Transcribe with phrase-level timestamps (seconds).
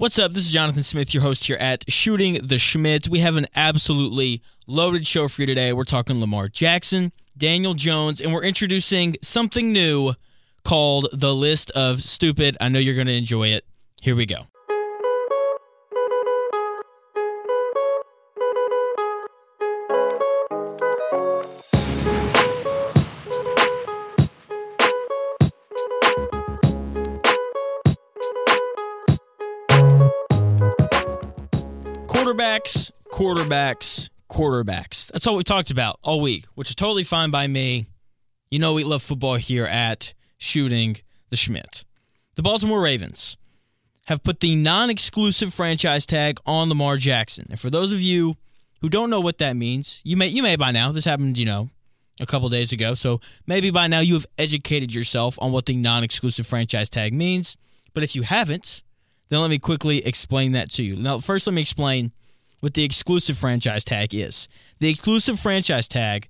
[0.00, 0.32] What's up?
[0.32, 3.10] This is Jonathan Smith, your host here at Shooting the Shmitt.
[3.10, 5.74] We have an absolutely loaded show for you today.
[5.74, 10.14] We're talking Lamar Jackson, Daniel Jones, and we're introducing something new
[10.64, 12.56] called the list of stupid.
[12.62, 13.66] I know you're going to enjoy it.
[14.00, 14.44] Here we go.
[32.50, 35.12] Quarterbacks, quarterbacks, quarterbacks.
[35.12, 37.86] That's all we talked about all week, which is totally fine by me.
[38.50, 40.96] You know we love football here at Shooting
[41.28, 41.84] the Shmitt.
[42.34, 43.36] The Baltimore Ravens
[44.06, 47.46] have put the non-exclusive franchise tag on Lamar Jackson.
[47.50, 48.36] And for those of you
[48.80, 50.90] who don't know what that means, you may you may by now.
[50.90, 51.70] This happened, you know,
[52.18, 52.94] a couple days ago.
[52.94, 57.56] So maybe by now you have educated yourself on what the non-exclusive franchise tag means.
[57.94, 58.82] But if you haven't,
[59.28, 60.96] then let me quickly explain that to you.
[60.96, 62.10] Now, first let me explain
[62.60, 64.48] what the exclusive franchise tag is.
[64.78, 66.28] The exclusive franchise tag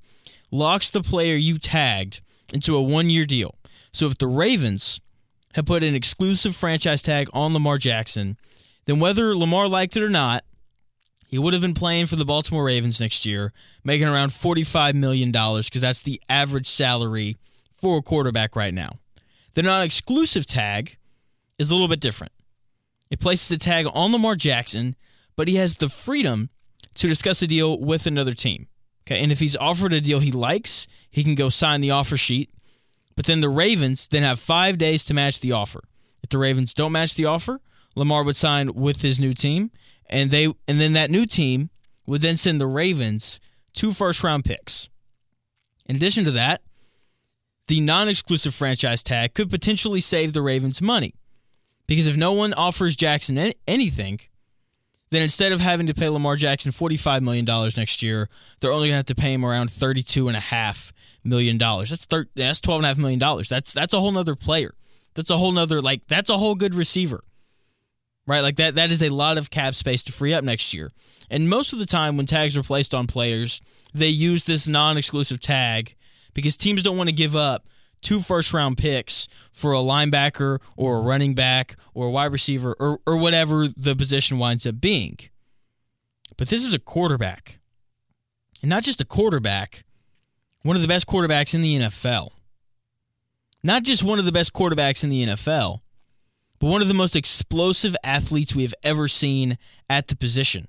[0.51, 2.21] locks the player you tagged
[2.53, 3.57] into a one-year deal.
[3.93, 5.01] So if the Ravens
[5.55, 8.37] have put an exclusive franchise tag on Lamar Jackson,
[8.87, 10.45] then whether Lamar liked it or not,
[11.27, 13.53] he would have been playing for the Baltimore Ravens next year,
[13.85, 17.37] making around $45 million because that's the average salary
[17.73, 18.99] for a quarterback right now.
[19.55, 20.97] The non exclusive tag
[21.59, 22.33] is a little bit different.
[23.11, 24.97] It places a tag on Lamar Jackson,
[25.37, 26.51] but he has the freedom
[26.95, 28.69] to discuss a deal with another team.
[29.07, 32.17] Okay, and if he's offered a deal he likes, he can go sign the offer
[32.17, 32.51] sheet.
[33.17, 35.83] But then the Ravens then have five days to match the offer.
[36.23, 37.61] If the Ravens don't match the offer,
[37.97, 39.71] Lamar would sign with his new team,
[40.09, 41.71] and they and then that new team
[42.07, 43.41] would then send the Ravens
[43.73, 44.89] two first round picks.
[45.87, 46.63] In addition to that,
[47.67, 51.15] the non-exclusive franchise tag could potentially save the Ravens money.
[51.87, 54.21] Because if no one offers Jackson anything,
[55.11, 57.45] then instead of having to pay Lamar Jackson $45 million
[57.77, 58.29] next year,
[58.61, 60.93] they're only going to have to pay him around $32.5
[61.25, 61.59] million.
[61.59, 63.19] That's, thir- that's $12.5 million.
[63.19, 64.73] That's, that's a whole nother player.
[65.15, 67.25] That's a whole nother, like, that's a whole good receiver.
[68.27, 68.41] Right?
[68.41, 70.93] Like, that, that is a lot of cap space to free up next year.
[71.29, 73.61] And most of the time, when tags are placed on players,
[73.93, 75.97] they use this non exclusive tag
[76.35, 77.67] because teams don't want to give up
[78.01, 82.75] two first round picks for a linebacker or a running back or a wide receiver
[82.79, 85.19] or, or whatever the position winds up being.
[86.37, 87.59] But this is a quarterback.
[88.63, 89.85] And not just a quarterback,
[90.63, 92.31] one of the best quarterbacks in the NFL.
[93.63, 95.81] Not just one of the best quarterbacks in the NFL,
[96.59, 99.59] but one of the most explosive athletes we have ever seen
[99.89, 100.69] at the position.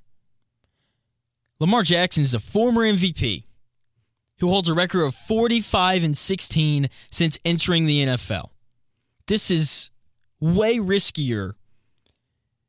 [1.59, 3.45] Lamar Jackson is a former MVP
[4.41, 8.49] who holds a record of 45 and 16 since entering the NFL.
[9.27, 9.91] This is
[10.39, 11.53] way riskier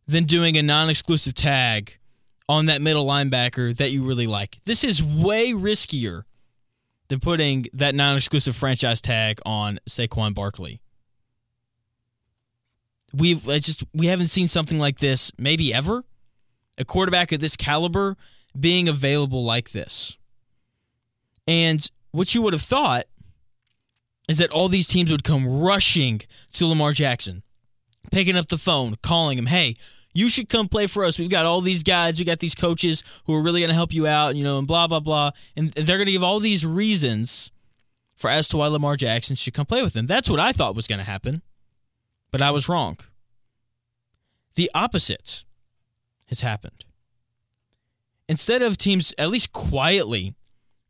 [0.06, 1.98] than doing a non exclusive tag
[2.46, 4.58] on that middle linebacker that you really like.
[4.64, 6.24] This is way riskier
[7.08, 10.82] than putting that non exclusive franchise tag on Saquon Barkley.
[13.14, 16.04] We've just we haven't seen something like this maybe ever.
[16.76, 18.18] A quarterback of this caliber
[18.58, 20.18] being available like this.
[21.46, 23.06] And what you would have thought
[24.28, 26.22] is that all these teams would come rushing
[26.52, 27.42] to Lamar Jackson,
[28.10, 29.74] picking up the phone, calling him, hey,
[30.14, 31.18] you should come play for us.
[31.18, 33.92] We've got all these guys, we got these coaches who are really going to help
[33.92, 35.30] you out, you know, and blah, blah, blah.
[35.56, 37.50] And they're going to give all these reasons
[38.14, 40.06] for as to why Lamar Jackson should come play with them.
[40.06, 41.42] That's what I thought was going to happen,
[42.30, 42.98] but I was wrong.
[44.54, 45.44] The opposite
[46.26, 46.84] has happened.
[48.28, 50.34] Instead of teams, at least quietly,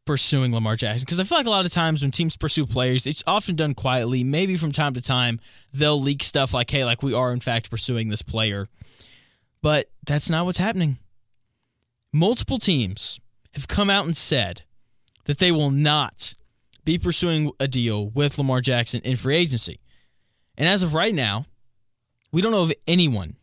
[0.05, 3.07] pursuing Lamar Jackson because I feel like a lot of times when teams pursue players,
[3.07, 4.25] it's often done quietly.
[4.25, 5.41] Maybe from time to time
[5.73, 8.69] they'll leak stuff like, "Hey, like we are in fact pursuing this player,"
[9.61, 10.99] but that's not what's happening.
[12.13, 13.21] Multiple teams
[13.55, 14.63] have come out and said
[15.25, 16.35] that they will not
[16.85, 19.81] be pursuing a deal with Lamar Jackson in free agency,
[20.57, 21.47] and as of right now,
[22.33, 23.37] we don't know of anyone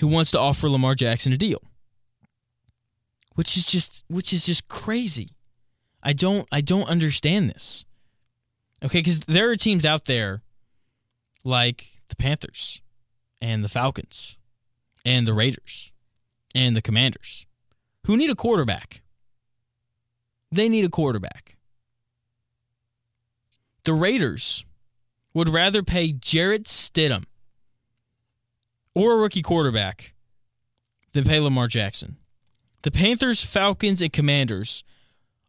[0.00, 1.62] who wants to offer Lamar Jackson a deal,
[3.34, 5.30] which is just which is just crazy.
[6.02, 7.84] I don't I don't understand this.
[8.84, 10.42] Okay, because there are teams out there
[11.44, 12.80] like the Panthers
[13.40, 14.36] and the Falcons
[15.04, 15.92] and the Raiders
[16.54, 17.46] and the Commanders
[18.06, 19.02] who need a quarterback.
[20.50, 21.56] They need a quarterback.
[23.84, 24.64] The Raiders
[25.34, 27.24] would rather pay Jarrett Stidham
[28.94, 30.14] or a rookie quarterback
[31.12, 32.16] than pay Lamar Jackson.
[32.82, 34.84] The Panthers, Falcons, and Commanders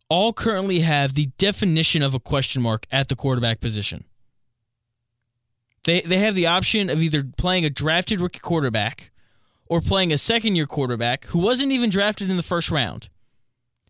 [0.09, 4.05] all currently have the definition of a question mark at the quarterback position.
[5.83, 9.11] They they have the option of either playing a drafted rookie quarterback
[9.67, 13.09] or playing a second year quarterback who wasn't even drafted in the first round.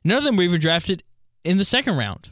[0.04, 1.04] None of them were even drafted
[1.44, 2.32] in the second round.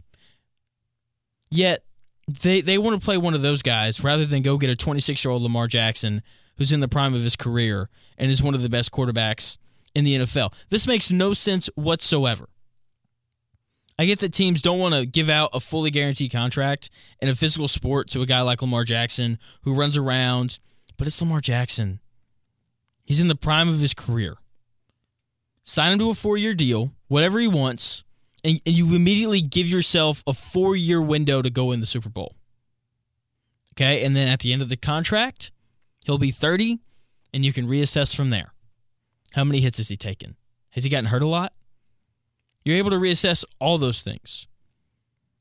[1.50, 1.84] Yet
[2.28, 5.24] they they want to play one of those guys rather than go get a 26
[5.24, 6.22] year old Lamar Jackson
[6.58, 9.58] who's in the prime of his career and is one of the best quarterbacks
[9.96, 10.54] in the NFL.
[10.70, 12.50] This makes no sense whatsoever.
[14.00, 16.90] I get that teams don't want to give out a fully guaranteed contract
[17.20, 20.60] in a physical sport to a guy like Lamar Jackson who runs around,
[20.98, 22.00] but it's Lamar Jackson.
[23.04, 24.36] He's in the prime of his career.
[25.64, 28.04] Sign him to a four year deal, whatever he wants,
[28.44, 32.10] and, and you immediately give yourself a four year window to go in the Super
[32.10, 32.36] Bowl.
[33.74, 35.52] Okay, and then at the end of the contract,
[36.06, 36.80] he'll be 30,
[37.34, 38.54] and you can reassess from there.
[39.34, 40.36] How many hits has he taken?
[40.72, 41.54] Has he gotten hurt a lot?
[42.66, 44.48] You're able to reassess all those things.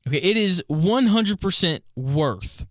[0.07, 2.65] Okay, it is 100% worth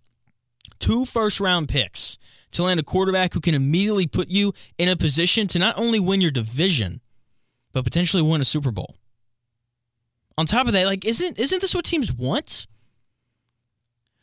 [0.78, 2.18] two first round picks
[2.52, 6.00] to land a quarterback who can immediately put you in a position to not only
[6.00, 7.00] win your division,
[7.72, 8.96] but potentially win a Super Bowl.
[10.38, 12.66] On top of that, like isn't isn't this what teams want?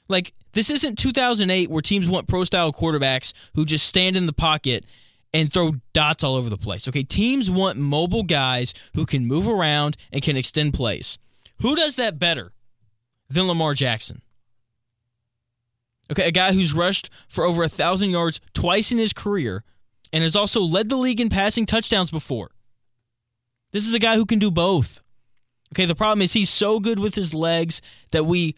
[0.08, 4.34] Like this isn't 2008 where teams want pro style quarterbacks who just stand in the
[4.34, 4.86] pocket
[5.34, 6.88] and throw dots all over the place.
[6.88, 11.18] Okay, teams want mobile guys who can move around and can extend plays.
[11.62, 12.52] Who does that better
[13.30, 14.22] than Lamar Jackson?
[16.12, 19.64] Okay, a guy who's rushed for over a thousand yards twice in his career
[20.12, 22.52] and has also led the league in passing touchdowns before.
[23.72, 25.02] This is a guy who can do both.
[25.74, 27.82] Okay, the problem is he's so good with his legs
[28.12, 28.56] that we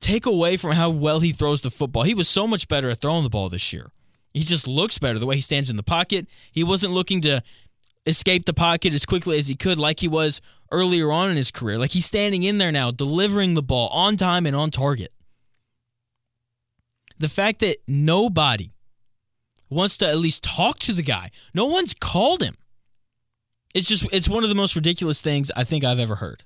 [0.00, 2.02] take away from how well he throws the football.
[2.02, 3.92] He was so much better at throwing the ball this year.
[4.38, 6.28] He just looks better the way he stands in the pocket.
[6.52, 7.42] He wasn't looking to
[8.06, 10.40] escape the pocket as quickly as he could like he was
[10.70, 11.76] earlier on in his career.
[11.76, 15.12] Like he's standing in there now, delivering the ball on time and on target.
[17.18, 18.70] The fact that nobody
[19.68, 22.56] wants to at least talk to the guy, no one's called him.
[23.74, 26.44] It's just it's one of the most ridiculous things I think I've ever heard.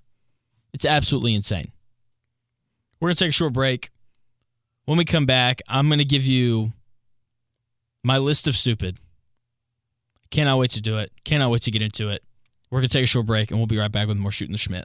[0.73, 1.73] It's absolutely insane.
[3.01, 3.91] We're going to take a short break.
[4.87, 6.73] When we come back, I'm going to give you
[8.03, 8.99] my list of stupid.
[10.31, 11.13] Cannot wait to do it.
[11.25, 12.23] Cannot wait to get into it.
[12.71, 14.53] We're going to take a short break and we'll be right back with more Shooting
[14.53, 14.85] the Shmitt.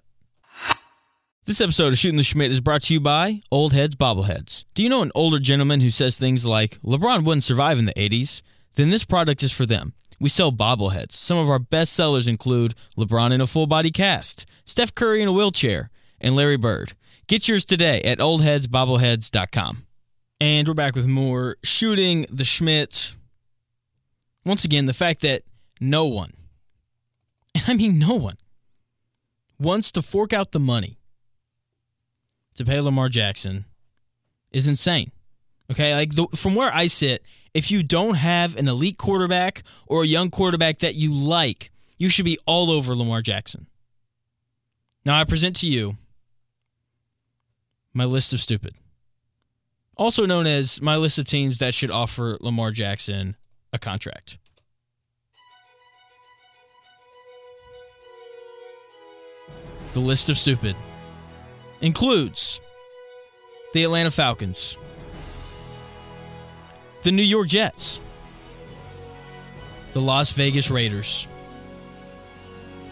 [1.45, 4.65] This episode of Shooting the Shmitt is brought to you by Old Heads Bobbleheads.
[4.73, 7.93] Do you know an older gentleman who says things like, LeBron wouldn't survive in the
[7.93, 8.41] 80s?
[8.75, 9.93] Then this product is for them.
[10.19, 11.13] We sell bobbleheads.
[11.13, 15.29] Some of our best sellers include LeBron in a full body cast, Steph Curry in
[15.29, 16.93] a wheelchair, and Larry Bird.
[17.27, 19.86] Get yours today at oldheadsbobbleheads.com.
[20.39, 23.15] And we're back with more Shooting the Shmitt.
[24.45, 25.41] Once again, the fact that
[25.81, 26.31] no one,
[27.55, 28.37] and I mean no one,
[29.59, 30.99] wants to fork out the money
[32.53, 33.65] to pay Lamar Jackson
[34.51, 35.11] is insane.
[35.71, 37.25] Okay, like the, from where I sit,
[37.55, 42.09] if you don't have an elite quarterback or a young quarterback that you like, you
[42.09, 43.65] should be all over Lamar Jackson.
[45.03, 45.95] Now I present to you
[47.91, 48.75] my list of stupid.
[49.97, 53.35] Also known as my list of teams that should offer Lamar Jackson
[53.73, 54.37] a contract.
[59.93, 60.75] The list of stupid
[61.81, 62.61] includes
[63.73, 64.77] the Atlanta Falcons,
[67.01, 67.99] the New York Jets,
[69.93, 71.25] the Las Vegas Raiders,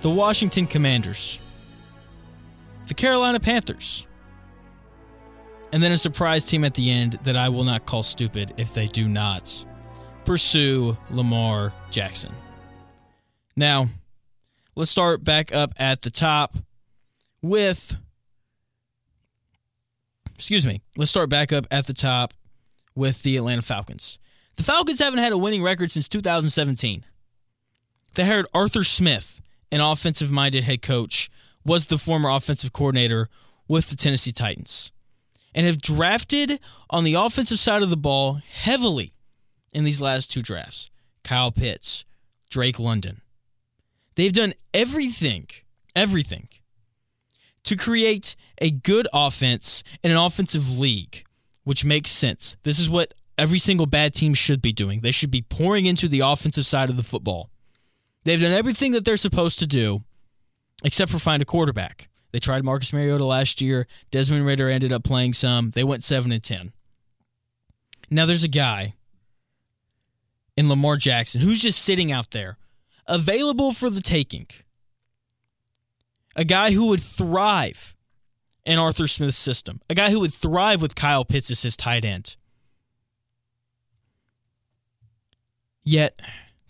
[0.02, 1.38] the Washington Commanders,
[2.88, 4.08] the Carolina Panthers,
[5.76, 8.74] and then a surprise team at the end that I will not call stupid if
[8.74, 9.66] they do not
[10.24, 12.32] pursue Lamar Jackson.
[13.58, 13.90] Now,
[14.78, 16.56] let's start back up at the top
[17.42, 17.98] with
[20.34, 22.34] excuse me, let's start back up at the top
[22.96, 24.18] with the Atlanta Falcons.
[24.56, 27.04] The Falcons haven't had a winning record since 2017.
[28.14, 29.42] They hired Arthur Smith,
[29.74, 31.30] an offensive minded head coach,
[31.66, 33.28] was the former offensive coordinator
[33.68, 34.94] with the Tennessee Titans,
[35.56, 36.60] and have drafted
[36.92, 39.16] on the offensive side of the ball heavily
[39.74, 40.92] in these last two drafts
[41.24, 42.06] Kyle Pitts,
[42.52, 43.22] Drake London.
[44.14, 45.48] They've done everything,
[45.96, 46.50] everything
[47.64, 51.26] to create a good offense in an offensive league
[51.66, 52.56] which makes sense.
[52.64, 55.02] This is what every single bad team should be doing.
[55.02, 57.50] They should be pouring into the offensive side of the football.
[58.24, 60.04] They've done everything that they're supposed to do,
[60.84, 62.08] except for find a quarterback.
[62.36, 63.88] They tried Marcus Mariota last year.
[64.12, 65.70] Desmond Ridder ended up playing some.
[65.70, 66.74] They went 7 and 10.
[68.10, 68.96] Now there's a guy
[70.58, 72.58] in Lamar Jackson who's just sitting out there,
[73.08, 74.48] available for the taking.
[76.36, 77.96] A guy who would thrive
[78.66, 79.80] in Arthur Smith's system.
[79.90, 82.36] A guy who would thrive with Kyle Pitts as his tight end.
[85.86, 86.20] Yet,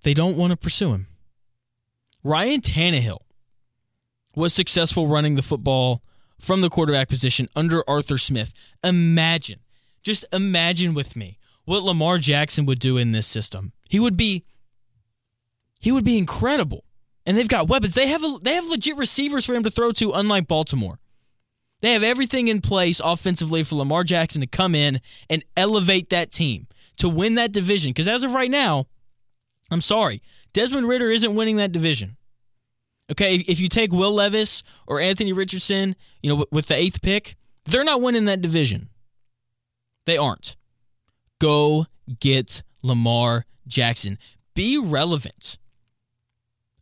[0.04, 1.08] they don't want to pursue him.
[2.24, 3.25] Ryan Tannehill
[4.36, 6.02] was successful running the football
[6.40, 8.54] from the quarterback position under Arthur Smith.
[8.84, 9.60] Imagine,
[10.04, 13.72] just imagine with me what Lamar Jackson would do in this system.
[13.90, 14.44] He would be
[15.80, 16.84] he would be incredible.
[17.26, 17.96] And they've got weapons.
[17.96, 21.00] They have a, they have legit receivers for him to throw to unlike Baltimore.
[21.82, 26.32] They have everything in place offensively for Lamar Jackson to come in and elevate that
[26.32, 28.88] team to win that division because as of right now,
[29.70, 30.22] I'm sorry,
[30.54, 32.18] Desmond Ridder isn't winning that division.
[33.12, 37.36] Okay, if you take Will Levis or Anthony Richardson, you know, with the eighth pick,
[37.66, 38.90] they're not winning that division.
[40.06, 40.56] They aren't.
[41.40, 41.86] Go
[42.20, 44.18] get Lamar Jackson.
[44.56, 45.58] Be relevant.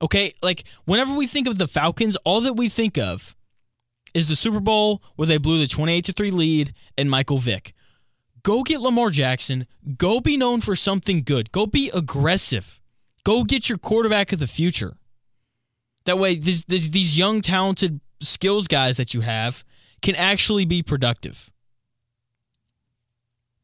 [0.01, 3.35] Okay, like whenever we think of the Falcons, all that we think of
[4.13, 7.73] is the Super Bowl where they blew the 28 to 3 lead and Michael Vick.
[8.43, 9.65] Go get Lamar Jackson.
[9.97, 11.51] Go be known for something good.
[11.53, 12.81] Go be aggressive.
[13.23, 14.97] Go get your quarterback of the future.
[16.05, 19.63] That way, these, these, these young, talented skills guys that you have
[20.01, 21.49] can actually be productive.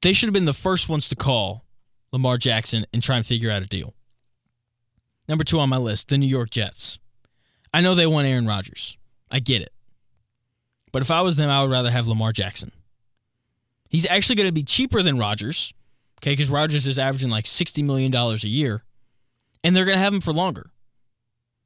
[0.01, 1.65] They should have been the first ones to call
[2.11, 3.93] Lamar Jackson and try and figure out a deal.
[5.27, 6.99] Number two on my list, the New York Jets.
[7.73, 8.97] I know they want Aaron Rodgers.
[9.29, 9.73] I get it.
[10.91, 12.71] But if I was them, I would rather have Lamar Jackson.
[13.89, 15.73] He's actually going to be cheaper than Rodgers,
[16.19, 18.83] okay, because Rodgers is averaging like $60 million a year,
[19.63, 20.71] and they're going to have him for longer.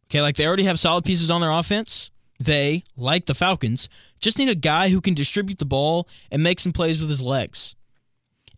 [0.06, 2.12] Okay, like they already have solid pieces on their offense.
[2.40, 3.88] They, like the Falcons,
[4.20, 7.22] just need a guy who can distribute the ball and make some plays with his
[7.22, 7.76] legs.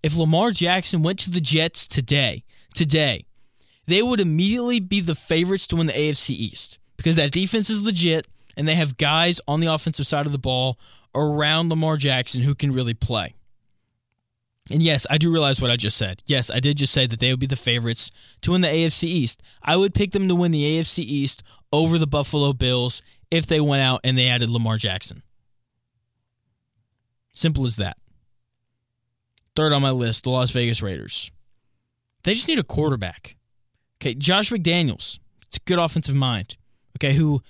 [0.02, 3.25] If Lamar Jackson went to the Jets today, today,
[3.86, 7.84] they would immediately be the favorites to win the AFC East because that defense is
[7.84, 10.80] legit and they have guys on the offensive side of the ball
[11.14, 13.36] around Lamar Jackson who can really play.
[14.72, 16.24] And yes, I do realize what I just said.
[16.25, 18.10] Yes, I did just say that they would be the favorites
[18.41, 19.43] to win the AFC East.
[19.62, 23.60] I would pick them to win the AFC East over the Buffalo Bills if they
[23.60, 25.22] went out and they added Lamar Jackson.
[27.34, 27.98] Simple as that.
[29.55, 31.31] Third on my list, the Las Vegas Raiders.
[32.24, 33.36] They just need a quarterback.
[34.01, 35.19] Okay, Josh McDaniels.
[35.48, 36.57] It's a good offensive mind.
[36.98, 37.41] Okay, who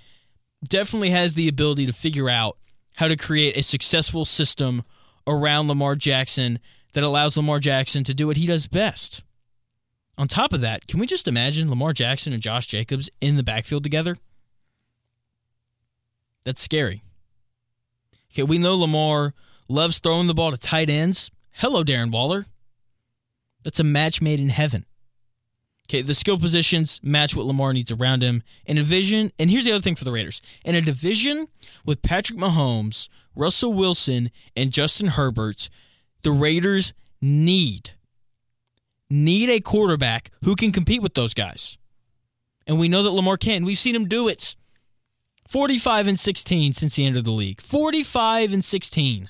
[0.67, 2.57] definitely has the ability to figure out
[2.95, 4.83] how to create a successful system
[5.27, 6.59] around Lamar Jackson
[6.95, 9.21] that allows Lamar Jackson to do what he does best.
[10.17, 13.43] On top of that, can we just imagine Lamar Jackson and Josh Jacobs in the
[13.43, 14.17] backfield together?
[16.45, 17.03] That's scary.
[18.31, 19.33] Okay, we know Lamar
[19.67, 21.31] loves throwing the ball to tight ends.
[21.51, 22.45] Hello, Darren Waller.
[23.63, 24.85] That's a match made in heaven.
[25.89, 28.41] Okay, the skill positions match what Lamar needs around him.
[28.65, 31.49] In a division, and here's the other thing for the Raiders in a division
[31.85, 35.69] with Patrick Mahomes, Russell Wilson, and Justin Herbert,
[36.25, 37.91] the Raiders need
[39.09, 41.77] need a quarterback who can compete with those guys.
[42.65, 43.63] And we know that Lamar can.
[43.63, 44.55] We've seen him do it.
[45.47, 47.61] 45 and 16 since he entered the league.
[47.61, 49.29] 45 and 16.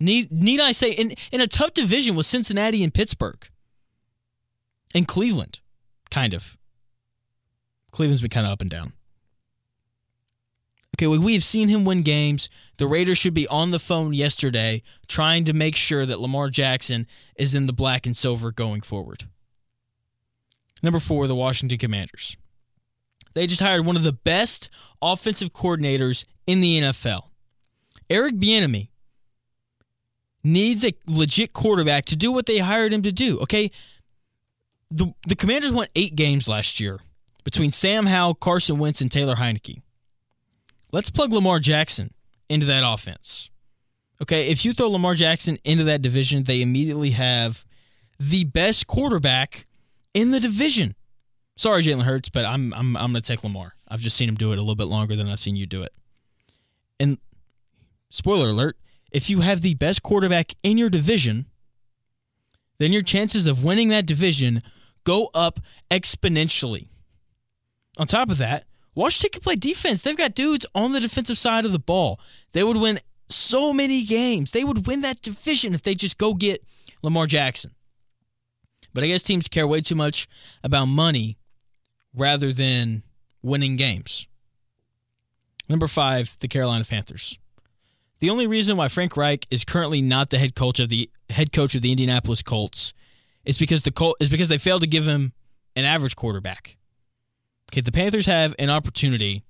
[0.00, 3.48] Need need I say in in a tough division with Cincinnati and Pittsburgh.
[4.92, 5.60] And Cleveland,
[6.10, 6.58] kind of.
[7.92, 8.92] Cleveland's been kind of up and down.
[11.02, 12.48] Okay, we have seen him win games.
[12.76, 17.08] The Raiders should be on the phone yesterday trying to make sure that Lamar Jackson
[17.34, 19.24] is in the black and silver going forward.
[20.80, 22.36] Number four, the Washington Commanders.
[23.34, 27.30] They just hired one of the best offensive coordinators in the NFL.
[28.08, 28.90] Eric Bieniemy
[30.44, 33.40] needs a legit quarterback to do what they hired him to do.
[33.40, 33.72] Okay,
[34.88, 37.00] the the Commanders won eight games last year
[37.42, 39.82] between Sam Howell, Carson Wentz, and Taylor Heinicke.
[40.92, 42.12] Let's plug Lamar Jackson
[42.48, 43.50] into that offense.
[44.20, 47.64] Okay, if you throw Lamar Jackson into that division, they immediately have
[48.20, 49.66] the best quarterback
[50.14, 50.94] in the division.
[51.56, 53.74] Sorry, Jalen Hurts, but I'm I'm I'm gonna take Lamar.
[53.88, 55.82] I've just seen him do it a little bit longer than I've seen you do
[55.82, 55.92] it.
[57.00, 57.18] And
[58.10, 58.76] spoiler alert,
[59.10, 61.46] if you have the best quarterback in your division,
[62.78, 64.62] then your chances of winning that division
[65.04, 66.88] go up exponentially.
[67.98, 70.02] On top of that, Washington can play defense.
[70.02, 72.20] They've got dudes on the defensive side of the ball.
[72.52, 74.50] They would win so many games.
[74.50, 76.62] They would win that division if they just go get
[77.02, 77.72] Lamar Jackson.
[78.92, 80.28] But I guess teams care way too much
[80.62, 81.38] about money
[82.14, 83.02] rather than
[83.42, 84.26] winning games.
[85.68, 87.38] Number five, the Carolina Panthers.
[88.18, 91.52] The only reason why Frank Reich is currently not the head coach of the head
[91.52, 92.92] coach of the Indianapolis Colts
[93.44, 95.32] is because the Col- is because they failed to give him
[95.74, 96.76] an average quarterback.
[97.72, 99.44] Okay, the Panthers have an opportunity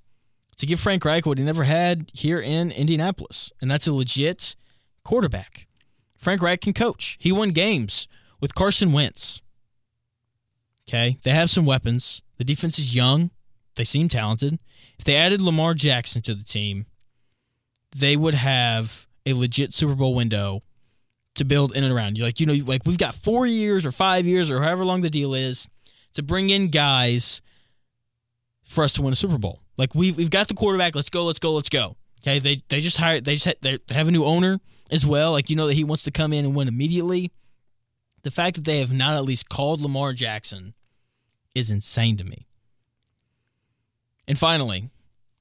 [0.57, 4.55] to give Frank Reich what he never had here in Indianapolis, and that's a legit
[5.02, 5.67] quarterback.
[6.17, 7.17] Frank Reich can coach.
[7.19, 8.07] He won games
[8.41, 9.43] with Carson Wentz.
[10.88, 12.23] Okay, they have some weapons.
[12.38, 13.31] The defense is young.
[13.75, 14.61] They seem talented.
[15.00, 16.87] If they added Lamar Jackson to the team,
[17.97, 20.62] they would have a legit Super Bowl window
[21.35, 22.19] to build in and around.
[22.19, 25.00] You like, you know, like we've got four years or five years or however long
[25.00, 25.69] the deal is
[26.14, 27.43] to bring in guys
[28.64, 29.61] for us to win a Super Bowl.
[29.76, 30.95] Like we've we've got the quarterback.
[30.95, 31.25] Let's go.
[31.25, 31.52] Let's go.
[31.52, 31.97] Let's go.
[32.23, 32.38] Okay.
[32.38, 33.25] They they just hired.
[33.25, 35.33] They just had, they have a new owner as well.
[35.33, 37.33] Like you know that he wants to come in and win immediately.
[38.23, 40.75] The fact that they have not at least called Lamar Jackson
[41.54, 42.47] is insane to me.
[44.28, 44.90] And finally,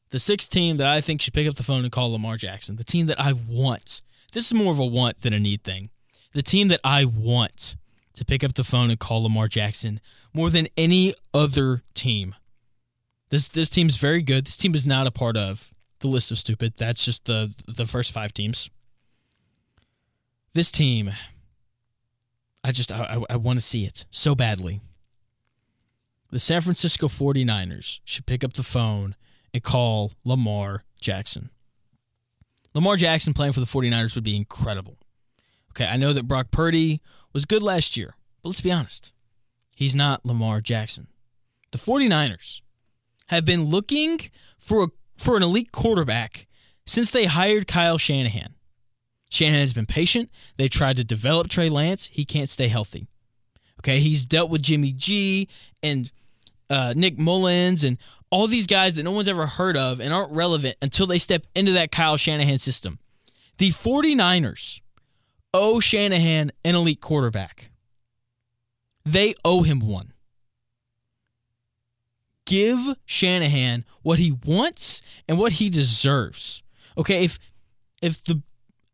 [0.09, 2.75] the sixth team that I think should pick up the phone and call Lamar Jackson,
[2.75, 4.01] the team that I want.
[4.33, 5.89] This is more of a want than a need thing.
[6.33, 7.75] The team that I want
[8.15, 9.99] to pick up the phone and call Lamar Jackson
[10.33, 12.35] more than any other team.
[13.31, 14.45] This this team's very good.
[14.45, 16.73] This team is not a part of the list of stupid.
[16.77, 18.69] That's just the the first five teams.
[20.53, 21.11] This team,
[22.61, 24.81] I just I, I, I want to see it so badly.
[26.29, 29.15] The San Francisco 49ers should pick up the phone
[29.53, 31.49] and call Lamar Jackson.
[32.73, 34.97] Lamar Jackson playing for the 49ers would be incredible.
[35.71, 39.13] Okay, I know that Brock Purdy was good last year, but let's be honest.
[39.75, 41.07] He's not Lamar Jackson.
[41.71, 42.61] The 49ers
[43.31, 44.19] have been looking
[44.59, 46.47] for a, for an elite quarterback
[46.85, 48.53] since they hired Kyle Shanahan.
[49.31, 50.29] Shanahan has been patient.
[50.57, 52.09] They tried to develop Trey Lance.
[52.11, 53.07] He can't stay healthy.
[53.79, 55.47] Okay, he's dealt with Jimmy G
[55.81, 56.11] and
[56.69, 57.97] uh, Nick Mullens and
[58.29, 61.47] all these guys that no one's ever heard of and aren't relevant until they step
[61.55, 62.99] into that Kyle Shanahan system.
[63.57, 64.81] The 49ers
[65.53, 67.71] owe Shanahan an elite quarterback.
[69.05, 70.10] They owe him one.
[72.45, 76.63] Give Shanahan what he wants and what he deserves.
[76.97, 77.39] Okay, if
[78.01, 78.41] if the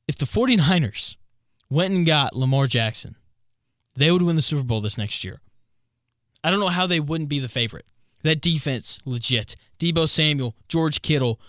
[0.07, 1.15] if the 49ers
[1.69, 3.15] went and got Lamar Jackson,
[3.95, 5.39] they would win the Super Bowl this next year.
[6.43, 7.85] I don't know how they wouldn't be the favorite.
[8.23, 9.55] That defense, legit.
[9.79, 11.39] Deebo Samuel, George Kittle,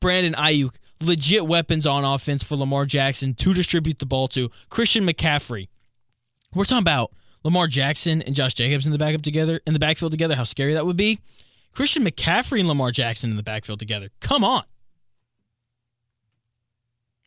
[0.00, 4.50] Brandon Aiyuk, legit weapons on offense for Lamar Jackson to distribute the ball to.
[4.68, 5.68] Christian McCaffrey.
[6.54, 7.12] We're talking about
[7.42, 10.74] Lamar Jackson and Josh Jacobs in the backup together, in the backfield together, how scary
[10.74, 11.20] that would be.
[11.74, 14.10] Christian McCaffrey and Lamar Jackson in the backfield together.
[14.20, 14.64] Come on.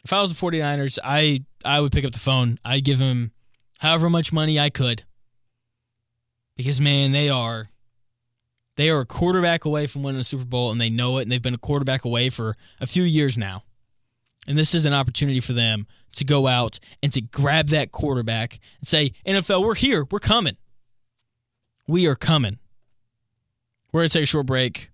[0.03, 2.59] If I was the 49ers, I I would pick up the phone.
[2.63, 3.31] I'd give him
[3.79, 5.03] however much money I could.
[6.55, 7.69] Because man, they are
[8.77, 11.31] they are a quarterback away from winning a Super Bowl, and they know it, and
[11.31, 13.63] they've been a quarterback away for a few years now.
[14.47, 18.59] And this is an opportunity for them to go out and to grab that quarterback
[18.79, 20.07] and say, NFL, we're here.
[20.09, 20.55] We're coming.
[21.85, 22.59] We are coming.
[23.91, 24.91] We're going to take a short break,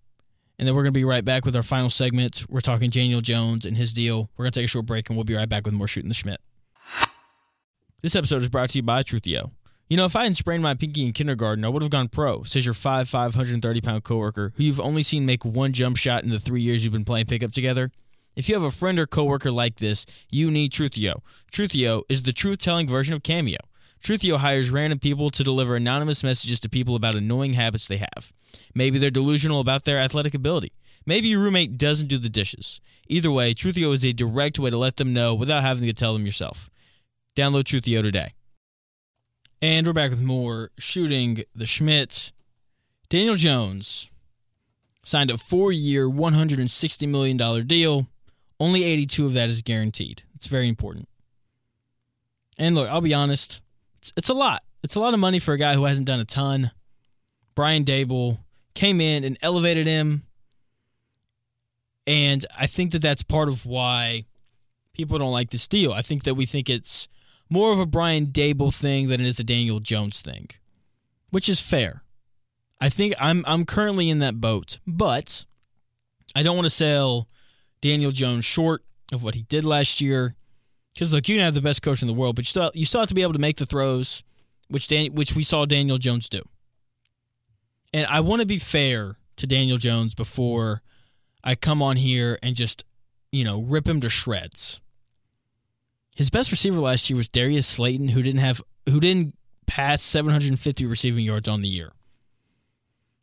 [0.60, 2.46] and then we're going to be right back with our final segment.
[2.48, 4.30] We're talking Daniel Jones and his deal.
[4.38, 6.10] We're going to take a short break, and we'll be right back with more Shooting
[6.10, 6.38] the Shmitt.
[8.02, 9.52] This episode is brought to you by Truthio.
[9.90, 12.44] You know, if I hadn't sprained my pinky in kindergarten, I would have gone pro,
[12.44, 16.30] says your 5'5", 530 pound coworker who you've only seen make one jump shot in
[16.30, 17.92] the three years you've been playing pickup together.
[18.36, 21.22] If you have a friend or coworker like this, you need Truthio.
[21.52, 23.60] Truthio is the truth telling version of Cameo.
[24.04, 28.34] Truthio hires random people to deliver anonymous messages to people about annoying habits they have.
[28.76, 30.74] Maybe they're delusional about their athletic ability.
[31.06, 32.82] Maybe your roommate doesn't do the dishes.
[33.08, 36.12] Either way, Truthio is a direct way to let them know without having to tell
[36.14, 36.70] them yourself.
[37.36, 38.34] Download Truthio today.
[39.62, 42.34] And we're back with more shooting the Shmitt.
[43.08, 44.10] Daniel Jones
[45.02, 48.08] signed a four year, $160 million deal.
[48.60, 50.24] Only 82 of that is guaranteed.
[50.36, 51.08] It's very important.
[52.58, 53.62] And look, I'll be honest,
[54.04, 54.64] it's, it's a lot.
[54.84, 56.72] It's a lot of money for a guy who hasn't done a ton.
[57.56, 58.40] Brian Daboll
[58.74, 60.24] came in and elevated him.
[62.06, 64.26] And I think that that's part of why
[64.92, 65.94] people don't like this deal.
[65.94, 67.08] I think that we think it's
[67.50, 70.50] more of a Brian Daboll thing than it is a Daniel Jones thing,
[71.30, 72.04] which is fair.
[72.82, 75.46] I think I'm I'm currently in that boat, but
[76.36, 77.30] I don't want to sell
[77.80, 80.36] Daniel Jones short of what he did last year.
[80.94, 82.86] Because look, you can have the best coach in the world, but you still you
[82.86, 84.24] still have to be able to make the throws,
[84.70, 86.42] which Dan, which we saw Daniel Jones do.
[87.94, 90.82] And I want to be fair to Daniel Jones before
[91.44, 92.86] I come on here and just
[93.32, 94.82] you know rip him to shreds.
[96.16, 100.86] His best receiver last year was Darius Slayton, who didn't have who didn't pass 750
[100.86, 101.94] receiving yards on the year.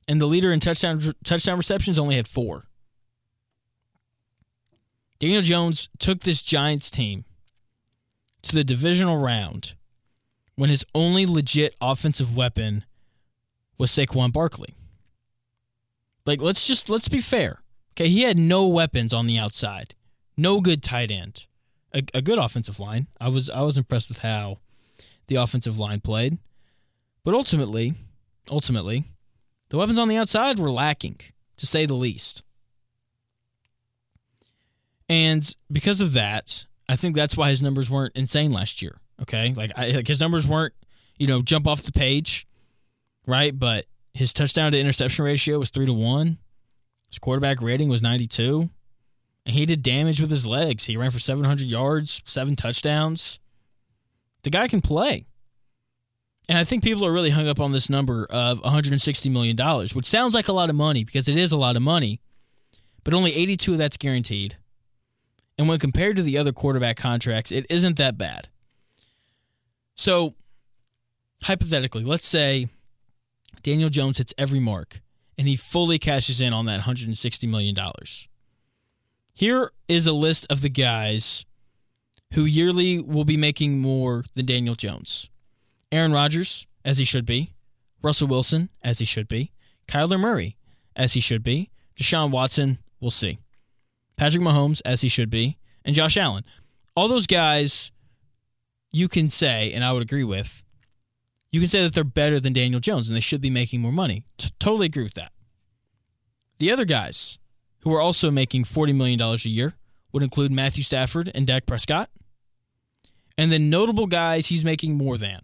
[0.09, 2.64] And the leader in touchdown touchdown receptions only had 4.
[5.20, 7.24] Daniel Jones took this Giants team
[8.42, 9.74] to the divisional round
[10.57, 12.85] when his only legit offensive weapon
[13.79, 14.74] was Saquon Barkley.
[16.26, 17.62] Like let's just let's be fair.
[17.92, 19.94] Okay, he had no weapons on the outside.
[20.37, 21.46] No good tight end
[21.92, 23.07] a, a good offensive line.
[23.20, 24.59] I was I was impressed with how
[25.26, 26.38] the offensive line played,
[27.24, 27.94] but ultimately,
[28.50, 29.05] ultimately,
[29.68, 31.20] the weapons on the outside were lacking,
[31.57, 32.42] to say the least.
[35.09, 38.98] And because of that, I think that's why his numbers weren't insane last year.
[39.22, 40.74] Okay, like, I, like his numbers weren't,
[41.18, 42.48] you know, jump off the page,
[43.26, 43.57] right?
[43.57, 46.38] But his touchdown to interception ratio was three to one.
[47.09, 48.70] His quarterback rating was ninety two,
[49.46, 50.87] and he did damage with his legs.
[50.87, 53.38] He ran for seven hundred yards, seven touchdowns.
[54.42, 55.26] The guy can play.
[56.48, 59.57] And I think people are really hung up on this number of $160 million,
[59.94, 62.20] which sounds like a lot of money because it is a lot of money,
[63.05, 64.57] but only 82 of that's guaranteed.
[65.61, 68.49] And when compared to the other quarterback contracts, it isn't that bad.
[69.94, 70.35] So,
[71.42, 72.68] hypothetically, let's say
[73.62, 75.03] Daniel Jones hits every mark
[75.37, 77.77] and he fully cashes in on that $160 million.
[79.35, 81.44] Here is a list of the guys
[82.33, 85.29] who yearly will be making more than Daniel Jones
[85.92, 87.53] Aaron Rodgers, as he should be,
[88.01, 89.53] Russell Wilson, as he should be,
[89.87, 90.57] Kyler Murray,
[90.96, 91.68] as he should be,
[91.99, 93.37] Deshaun Watson, we'll see.
[94.20, 96.44] Patrick Mahomes, as he should be, and Josh Allen.
[96.94, 97.90] All those guys,
[98.92, 100.62] you can say, and I would agree with,
[101.50, 103.90] you can say that they're better than Daniel Jones and they should be making more
[103.90, 104.26] money.
[104.37, 105.33] T- totally agree with that.
[106.59, 107.38] The other guys
[107.78, 109.72] who are also making $40 million a year
[110.12, 112.11] would include Matthew Stafford and Dak Prescott.
[113.38, 115.40] And then notable guys he's making more than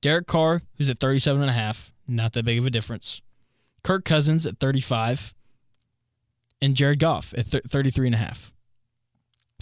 [0.00, 3.20] Derek Carr, who's at 37.5, not that big of a difference.
[3.82, 5.34] Kirk Cousins at 35
[6.62, 8.52] and Jared Goff at th- 33 and a half.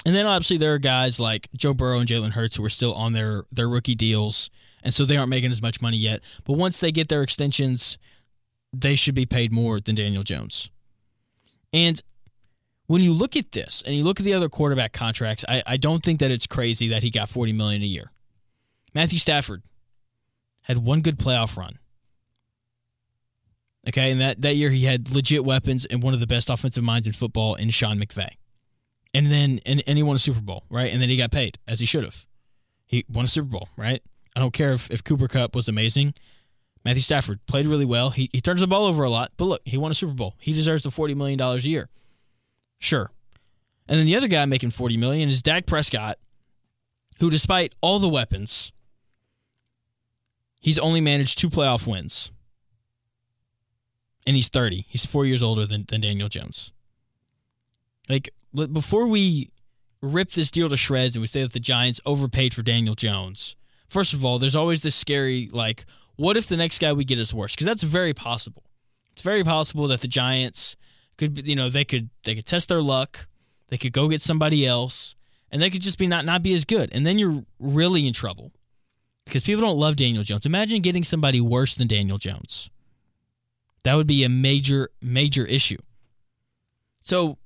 [0.07, 2.95] And then obviously there are guys like Joe Burrow and Jalen Hurts who are still
[2.95, 4.51] on their, their rookie deals,
[4.83, 6.23] and so they aren't making as much money yet.
[6.45, 7.99] But once they get their extensions,
[8.73, 10.71] they should be paid more than Daniel Jones.
[11.73, 12.01] And
[12.87, 15.77] when you look at this and you look at the other quarterback contracts, I, I
[15.77, 18.11] don't think that it's crazy that he got 40 million a year.
[18.95, 19.63] Matthew Stafford
[20.63, 21.79] had one good playoff run.
[23.89, 26.85] Okay, and that, that year he had legit weapons and one of the best offensive
[26.85, 28.33] minds in football in Sean McVay.
[29.15, 30.93] And then and, and he won a Super Bowl, right?
[30.93, 32.27] And then he got paid, as he should have.
[32.87, 34.03] He won a Super Bowl, right?
[34.37, 36.15] I don't care if, if Cooper Kupp was amazing.
[36.85, 38.11] Matthew Stafford played really well.
[38.11, 40.35] He, he turns the ball over a lot, but look, he won a Super Bowl.
[40.39, 41.89] He deserves the $40 million a year.
[42.79, 43.11] Sure.
[43.89, 46.19] And then the other guy making 40 million is Dak Prescott,
[47.19, 48.73] who, despite all the weapons,
[50.61, 52.31] he's only managed two playoff wins
[54.27, 54.87] and he's 30.
[54.89, 56.73] He's four years older than, than Daniel Jones.
[58.09, 58.31] Like,
[58.73, 59.51] before we
[60.03, 63.57] rip this deal to shreds and we say that the Giants overpaid for Daniel Jones,
[63.89, 65.85] first of all, there's always this scary, like,
[66.17, 67.55] what if the next guy we get is worse?
[67.55, 68.65] Because that's very possible.
[69.13, 70.77] It's very possible that the Giants
[71.17, 73.27] could, you know, they could they could test their luck,
[73.69, 75.15] they could go get somebody else,
[75.51, 78.13] and they could just be not not be as good, and then you're really in
[78.13, 78.53] trouble
[79.25, 80.47] because people don't love Daniel Jones.
[80.47, 82.71] Imagine getting somebody worse than Daniel Jones.
[83.83, 85.79] That would be a major, major issue.
[87.01, 87.39] So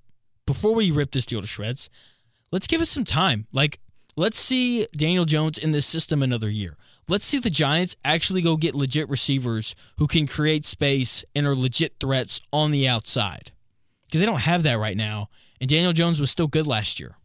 [0.47, 1.89] before we rip this deal to shreds,
[2.51, 3.47] let's give it some time.
[3.53, 3.79] Like,
[4.17, 6.77] let's see Daniel Jones in this system another year.
[7.09, 11.55] Let's see the Giants actually go get legit receivers who can create space and are
[11.55, 13.53] legit threats on the outside.
[14.05, 15.29] Because they don't have that right now.
[15.61, 17.17] And Daniel Jones was still good last year.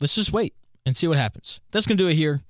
[0.00, 1.60] Let's just wait and see what happens.
[1.70, 2.42] That's going to do it here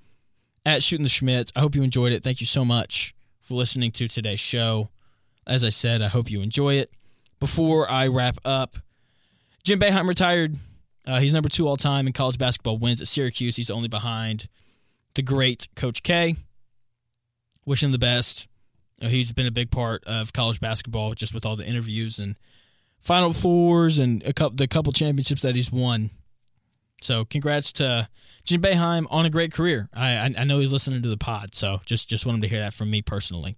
[0.65, 1.53] at Shooting the Schmitz.
[1.57, 2.23] I hope you enjoyed it.
[2.23, 3.16] Thank you so much
[3.47, 4.91] for listening to today's show.
[5.47, 6.91] As I said, I hope you enjoy it.
[7.39, 8.77] Before I wrap up,
[9.63, 10.57] Jim Boeheim retired.
[11.07, 13.55] Uh, he's number two all time in college basketball wins at Syracuse.
[13.55, 14.49] He's only behind
[15.15, 16.37] the great Coach K.
[17.65, 18.49] Wish him the best.
[19.01, 22.35] Uh, he's been a big part of college basketball just with all the interviews and
[22.99, 26.11] Final Fours and a couple, the couple championships that he's won.
[27.07, 28.09] So congrats to
[28.43, 29.89] Jim Boeheim on a great career.
[29.95, 32.59] I, I know he's listening to the pod, so just just want him to hear
[32.59, 33.57] that from me personally.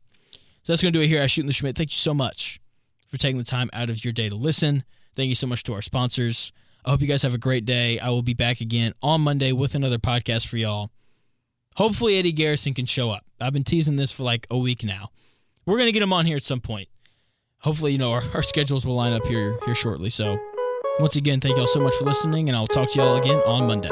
[0.65, 1.75] So that's to do it here at Shooting the Shmitt.
[1.75, 2.61] Thank you so much
[3.07, 4.85] for taking the time out of your day to listen.
[5.17, 6.53] Thank you so much to our sponsors.
[6.85, 7.99] I hope you guys have a great day.
[7.99, 10.91] I will be back again on Monday with another podcast for y'all.
[11.77, 13.25] Hopefully, Eddie Garrison can show up.
[13.41, 15.09] I've been teasing this for like a week now.
[15.65, 16.89] We're to get him on here at some point.
[17.61, 20.11] Hopefully, you know, our, our schedules will line up here here shortly.
[20.11, 20.39] So,
[21.01, 23.67] once again, thank y'all so much for listening, and I'll talk to y'all again on
[23.67, 23.89] Monday.